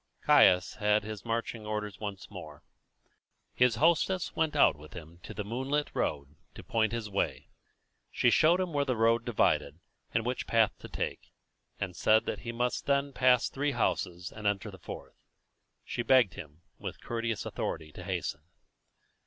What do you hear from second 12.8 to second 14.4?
then pass three houses